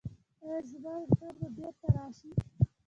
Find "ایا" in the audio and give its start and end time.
0.43-0.57